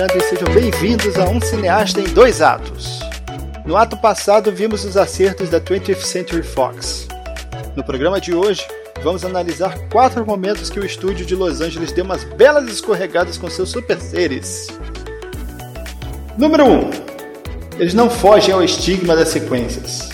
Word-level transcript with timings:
E 0.00 0.20
sejam 0.22 0.52
bem-vindos 0.54 1.18
a 1.18 1.28
Um 1.28 1.38
Cineasta 1.38 2.00
em 2.00 2.04
Dois 2.04 2.40
Atos. 2.40 3.00
No 3.64 3.76
ato 3.76 3.96
passado, 3.96 4.50
vimos 4.50 4.84
os 4.86 4.96
acertos 4.96 5.50
da 5.50 5.60
20th 5.60 6.00
Century 6.00 6.42
Fox. 6.42 7.06
No 7.76 7.84
programa 7.84 8.18
de 8.18 8.34
hoje, 8.34 8.66
vamos 9.02 9.22
analisar 9.22 9.78
quatro 9.90 10.26
momentos 10.26 10.70
que 10.70 10.80
o 10.80 10.84
estúdio 10.84 11.26
de 11.26 11.36
Los 11.36 11.60
Angeles 11.60 11.92
deu 11.92 12.04
umas 12.06 12.24
belas 12.24 12.72
escorregadas 12.72 13.36
com 13.36 13.50
seus 13.50 13.68
super 13.68 14.00
seres. 14.00 14.68
Número 16.38 16.64
1. 16.64 16.70
Um, 16.70 16.90
eles 17.78 17.94
não 17.94 18.08
fogem 18.08 18.54
ao 18.54 18.64
estigma 18.64 19.14
das 19.14 19.28
sequências. 19.28 20.08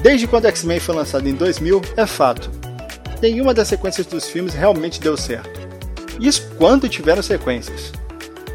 Desde 0.00 0.28
quando 0.28 0.46
X-Men 0.46 0.78
foi 0.78 0.94
lançado 0.94 1.28
em 1.28 1.34
2000, 1.34 1.82
é 1.96 2.06
fato. 2.06 2.48
Nenhuma 3.20 3.52
das 3.52 3.68
sequências 3.68 4.06
dos 4.06 4.28
filmes 4.28 4.54
realmente 4.54 5.00
deu 5.00 5.16
certo. 5.16 5.60
Isso 6.20 6.48
quando 6.56 6.88
tiveram 6.88 7.22
sequências. 7.22 7.92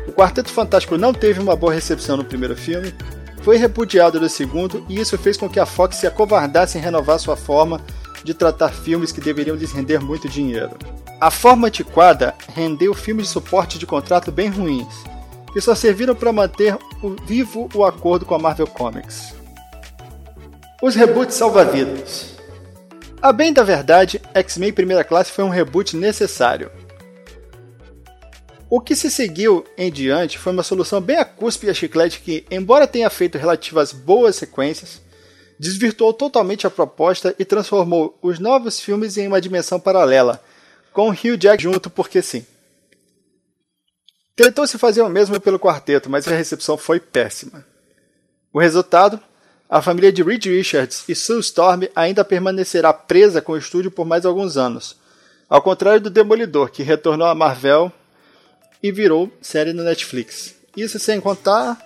O 0.07 0.11
Quarteto 0.11 0.49
Fantástico 0.49 0.97
não 0.97 1.13
teve 1.13 1.39
uma 1.39 1.55
boa 1.55 1.73
recepção 1.73 2.17
no 2.17 2.25
primeiro 2.25 2.55
filme, 2.55 2.93
foi 3.41 3.57
repudiado 3.57 4.19
no 4.19 4.29
segundo, 4.29 4.85
e 4.87 4.99
isso 4.99 5.17
fez 5.17 5.35
com 5.37 5.49
que 5.49 5.59
a 5.59 5.65
Fox 5.65 5.97
se 5.97 6.07
acovardasse 6.07 6.77
em 6.77 6.81
renovar 6.81 7.19
sua 7.19 7.35
forma 7.35 7.81
de 8.23 8.33
tratar 8.33 8.69
filmes 8.69 9.11
que 9.11 9.21
deveriam 9.21 9.55
lhes 9.55 9.71
render 9.71 9.99
muito 9.99 10.29
dinheiro. 10.29 10.77
A 11.19 11.31
forma 11.31 11.67
antiquada 11.67 12.35
rendeu 12.53 12.93
filmes 12.93 13.27
de 13.27 13.33
suporte 13.33 13.79
de 13.79 13.85
contrato 13.85 14.31
bem 14.31 14.49
ruins, 14.49 14.93
que 15.53 15.61
só 15.61 15.75
serviram 15.75 16.15
para 16.15 16.31
manter 16.31 16.77
vivo 17.25 17.69
o 17.73 17.83
acordo 17.83 18.25
com 18.25 18.35
a 18.35 18.39
Marvel 18.39 18.67
Comics. 18.67 19.33
Os 20.81 20.95
reboots 20.95 21.35
salva-vidas. 21.35 22.31
A 23.21 23.31
bem 23.31 23.53
da 23.53 23.61
verdade, 23.61 24.19
X-Men 24.33 24.73
Primeira 24.73 25.03
Classe 25.03 25.31
foi 25.31 25.43
um 25.43 25.49
reboot 25.49 25.95
necessário. 25.95 26.71
O 28.73 28.79
que 28.79 28.95
se 28.95 29.11
seguiu 29.11 29.65
em 29.77 29.91
diante 29.91 30.37
foi 30.37 30.53
uma 30.53 30.63
solução 30.63 31.01
bem 31.01 31.17
a 31.17 31.25
cuspe 31.25 31.67
e 31.67 31.69
a 31.69 31.73
chiclete 31.73 32.21
que, 32.21 32.45
embora 32.49 32.87
tenha 32.87 33.09
feito 33.09 33.37
relativas 33.37 33.91
boas 33.91 34.37
sequências, 34.37 35.01
desvirtuou 35.59 36.13
totalmente 36.13 36.65
a 36.65 36.69
proposta 36.69 37.35
e 37.37 37.43
transformou 37.43 38.17
os 38.21 38.39
novos 38.39 38.79
filmes 38.79 39.17
em 39.17 39.27
uma 39.27 39.41
dimensão 39.41 39.77
paralela, 39.77 40.41
com 40.93 41.09
Hugh 41.09 41.35
Jack 41.37 41.61
junto 41.61 41.89
porque 41.89 42.21
sim. 42.21 42.45
Tentou-se 44.37 44.77
fazer 44.77 45.01
o 45.01 45.09
mesmo 45.09 45.37
pelo 45.41 45.59
quarteto, 45.59 46.09
mas 46.09 46.25
a 46.25 46.31
recepção 46.31 46.77
foi 46.77 46.97
péssima. 46.97 47.65
O 48.53 48.59
resultado? 48.61 49.19
A 49.69 49.81
família 49.81 50.13
de 50.13 50.23
Reed 50.23 50.45
Richards 50.45 51.03
e 51.09 51.13
Sue 51.13 51.41
Storm 51.41 51.89
ainda 51.93 52.23
permanecerá 52.23 52.93
presa 52.93 53.41
com 53.41 53.51
o 53.51 53.57
estúdio 53.57 53.91
por 53.91 54.05
mais 54.05 54.25
alguns 54.25 54.55
anos, 54.55 54.95
ao 55.49 55.61
contrário 55.61 55.99
do 55.99 56.09
Demolidor, 56.09 56.71
que 56.71 56.83
retornou 56.83 57.27
à 57.27 57.35
Marvel 57.35 57.91
e 58.81 58.91
virou 58.91 59.31
série 59.41 59.73
no 59.73 59.83
Netflix. 59.83 60.55
Isso 60.75 60.97
sem 60.99 61.19
contar 61.19 61.77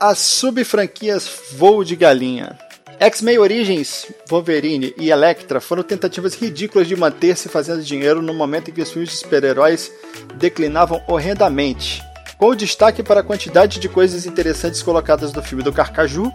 as 0.00 0.18
sub-franquias 0.18 1.28
Voo 1.52 1.84
de 1.84 1.96
Galinha. 1.96 2.58
X-Men 2.98 3.38
Origins, 3.38 4.06
Wolverine 4.28 4.94
e 4.96 5.10
Elektra 5.10 5.60
foram 5.60 5.82
tentativas 5.82 6.34
ridículas 6.34 6.88
de 6.88 6.96
manter-se 6.96 7.48
fazendo 7.48 7.82
dinheiro 7.82 8.22
no 8.22 8.32
momento 8.32 8.70
em 8.70 8.74
que 8.74 8.80
os 8.80 8.90
filmes 8.90 9.10
de 9.10 9.16
super-heróis 9.16 9.92
declinavam 10.36 11.02
horrendamente, 11.06 12.02
com 12.38 12.54
destaque 12.54 13.02
para 13.02 13.20
a 13.20 13.24
quantidade 13.24 13.78
de 13.78 13.88
coisas 13.88 14.24
interessantes 14.24 14.82
colocadas 14.82 15.32
no 15.32 15.42
filme 15.42 15.62
do 15.62 15.72
Carcaju, 15.72 16.32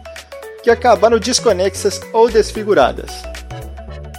que 0.62 0.70
acabaram 0.70 1.18
desconexas 1.18 2.00
ou 2.14 2.30
desfiguradas. 2.30 3.12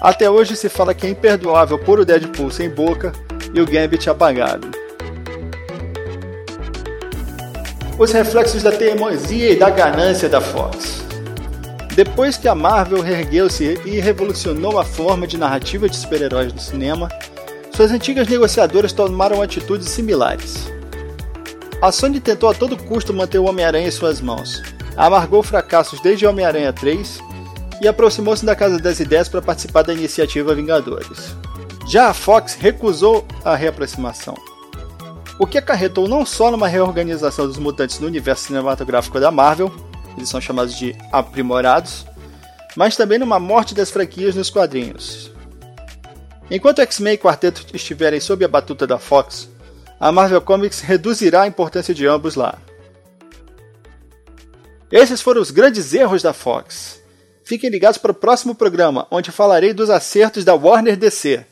Até 0.00 0.28
hoje 0.28 0.56
se 0.56 0.68
fala 0.68 0.94
que 0.94 1.06
é 1.06 1.10
imperdoável 1.10 1.78
pôr 1.78 2.00
o 2.00 2.04
Deadpool 2.04 2.50
sem 2.50 2.68
boca 2.68 3.12
e 3.54 3.60
o 3.60 3.66
Gambit 3.66 4.08
apagado. 4.08 4.68
Os 7.98 8.10
reflexos 8.12 8.62
da 8.62 8.72
teimosia 8.72 9.52
e 9.52 9.58
da 9.58 9.70
ganância 9.70 10.28
da 10.28 10.40
Fox. 10.40 11.02
Depois 11.94 12.38
que 12.38 12.48
a 12.48 12.54
Marvel 12.54 13.02
reergueu-se 13.02 13.78
e 13.84 14.00
revolucionou 14.00 14.78
a 14.78 14.84
forma 14.84 15.26
de 15.26 15.36
narrativa 15.36 15.88
de 15.88 15.96
super-heróis 15.96 16.52
no 16.52 16.58
cinema, 16.58 17.08
suas 17.70 17.90
antigas 17.90 18.26
negociadoras 18.28 18.92
tomaram 18.92 19.42
atitudes 19.42 19.88
similares. 19.88 20.70
A 21.82 21.92
Sony 21.92 22.20
tentou 22.20 22.48
a 22.48 22.54
todo 22.54 22.76
custo 22.76 23.12
manter 23.12 23.38
o 23.38 23.44
Homem-Aranha 23.44 23.88
em 23.88 23.90
suas 23.90 24.20
mãos, 24.20 24.62
amargou 24.96 25.42
fracassos 25.42 26.00
desde 26.00 26.26
Homem-Aranha 26.26 26.72
3 26.72 27.18
e 27.80 27.88
aproximou-se 27.88 28.46
da 28.46 28.54
Casa 28.54 28.78
das 28.78 29.00
Ideias 29.00 29.28
para 29.28 29.42
participar 29.42 29.82
da 29.82 29.92
iniciativa 29.92 30.54
Vingadores. 30.54 31.34
Já 31.86 32.08
a 32.08 32.14
Fox 32.14 32.54
recusou 32.54 33.26
a 33.44 33.54
reaproximação, 33.54 34.34
o 35.38 35.46
que 35.46 35.58
acarretou 35.58 36.06
não 36.06 36.24
só 36.24 36.50
numa 36.50 36.68
reorganização 36.68 37.46
dos 37.46 37.58
mutantes 37.58 37.98
no 37.98 38.06
universo 38.06 38.46
cinematográfico 38.46 39.18
da 39.18 39.30
Marvel, 39.30 39.72
eles 40.16 40.28
são 40.28 40.40
chamados 40.40 40.76
de 40.76 40.94
aprimorados, 41.10 42.06
mas 42.76 42.96
também 42.96 43.18
numa 43.18 43.40
morte 43.40 43.74
das 43.74 43.90
franquias 43.90 44.36
nos 44.36 44.50
quadrinhos. 44.50 45.32
Enquanto 46.50 46.80
X-Men 46.80 47.14
e 47.14 47.18
Quarteto 47.18 47.66
estiverem 47.74 48.20
sob 48.20 48.44
a 48.44 48.48
batuta 48.48 48.86
da 48.86 48.98
Fox, 48.98 49.48
a 49.98 50.12
Marvel 50.12 50.40
Comics 50.40 50.80
reduzirá 50.80 51.42
a 51.42 51.46
importância 51.48 51.92
de 51.94 52.06
ambos 52.06 52.34
lá. 52.34 52.58
Esses 54.90 55.20
foram 55.20 55.40
os 55.40 55.50
grandes 55.50 55.94
erros 55.94 56.22
da 56.22 56.32
Fox. 56.32 57.00
Fiquem 57.42 57.70
ligados 57.70 57.98
para 57.98 58.12
o 58.12 58.14
próximo 58.14 58.54
programa, 58.54 59.06
onde 59.10 59.32
falarei 59.32 59.72
dos 59.72 59.90
acertos 59.90 60.44
da 60.44 60.54
Warner 60.54 60.96
DC. 60.96 61.46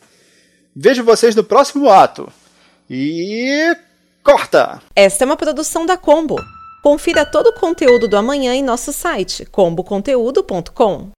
Vejo 0.75 1.05
vocês 1.05 1.35
no 1.35 1.45
próximo 1.45 1.91
ato. 1.91 2.33
E. 2.89 3.77
corta! 4.23 4.81
Esta 4.95 5.25
é 5.25 5.27
uma 5.27 5.37
produção 5.37 5.85
da 5.85 5.97
Combo. 5.97 6.37
Confira 6.83 7.27
todo 7.27 7.49
o 7.49 7.55
conteúdo 7.55 8.09
do 8.09 8.17
amanhã 8.17 8.55
em 8.55 8.63
nosso 8.63 8.93
site 8.93 9.45
comboconteúdo.com. 9.47 11.11